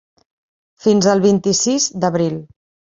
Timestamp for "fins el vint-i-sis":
0.87-1.89